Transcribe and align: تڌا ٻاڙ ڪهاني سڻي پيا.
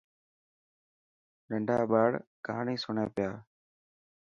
تڌا 1.47 1.77
ٻاڙ 1.91 2.09
ڪهاني 2.45 2.75
سڻي 2.83 3.05
پيا. 3.15 3.31